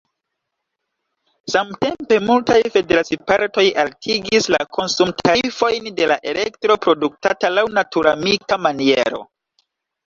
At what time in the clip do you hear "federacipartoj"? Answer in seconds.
2.77-3.67